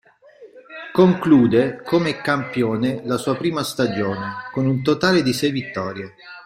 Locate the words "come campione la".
1.85-3.17